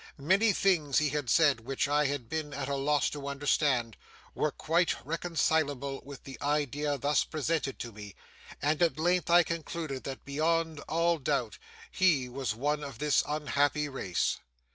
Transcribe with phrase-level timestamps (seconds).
[0.17, 3.97] Many things he had said which I had been at a loss to understand,
[4.33, 8.15] were quite reconcilable with the idea thus presented to me,
[8.63, 11.59] and at length I concluded that beyond all doubt
[11.91, 14.39] he was one of this unhappy race.